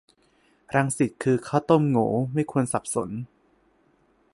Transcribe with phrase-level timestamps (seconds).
[0.73, 3.09] รังสิตคือข้าวต้มโหงว ไม่ควรสับสน